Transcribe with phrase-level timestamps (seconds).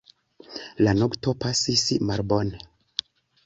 [0.87, 2.67] La nokto pasis malbone.